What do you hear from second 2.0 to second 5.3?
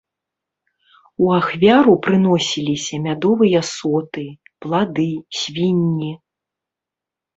прыносіліся мядовыя соты, плады,